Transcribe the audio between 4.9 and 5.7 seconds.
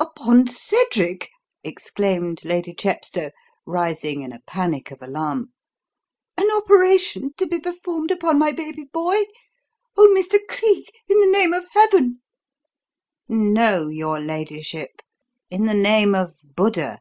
of alarm.